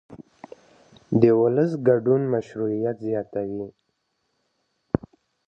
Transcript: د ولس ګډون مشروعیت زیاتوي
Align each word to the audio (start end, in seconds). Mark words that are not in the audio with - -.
د 1.21 1.23
ولس 1.41 1.71
ګډون 1.87 2.21
مشروعیت 2.33 2.97
زیاتوي 3.07 3.67